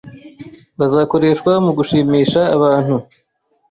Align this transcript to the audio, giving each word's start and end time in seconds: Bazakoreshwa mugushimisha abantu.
Bazakoreshwa 0.79 1.51
mugushimisha 1.65 2.41
abantu. 2.55 2.95